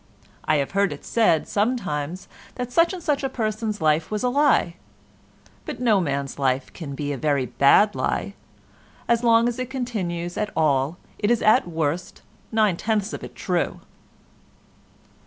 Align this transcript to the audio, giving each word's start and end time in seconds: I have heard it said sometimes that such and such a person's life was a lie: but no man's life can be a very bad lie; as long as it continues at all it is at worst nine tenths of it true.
I 0.45 0.55
have 0.55 0.71
heard 0.71 0.91
it 0.91 1.05
said 1.05 1.47
sometimes 1.47 2.27
that 2.55 2.71
such 2.71 2.91
and 2.91 3.03
such 3.03 3.23
a 3.23 3.29
person's 3.29 3.79
life 3.81 4.09
was 4.09 4.23
a 4.23 4.29
lie: 4.29 4.73
but 5.63 5.79
no 5.79 6.01
man's 6.01 6.39
life 6.39 6.73
can 6.73 6.95
be 6.95 7.11
a 7.13 7.19
very 7.19 7.45
bad 7.45 7.93
lie; 7.93 8.33
as 9.07 9.23
long 9.23 9.47
as 9.47 9.59
it 9.59 9.69
continues 9.69 10.37
at 10.39 10.49
all 10.55 10.97
it 11.19 11.29
is 11.29 11.43
at 11.43 11.67
worst 11.67 12.23
nine 12.51 12.77
tenths 12.77 13.13
of 13.13 13.23
it 13.23 13.35
true. 13.35 13.81